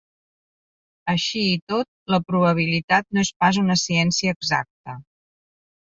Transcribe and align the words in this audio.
Així 1.13 1.43
i 1.49 1.59
tot, 1.73 1.87
la 2.13 2.21
probabilitat 2.29 3.07
no 3.19 3.25
és 3.27 3.31
pas 3.45 3.63
una 3.67 3.79
ciència 3.83 4.37
exacta. 4.39 5.01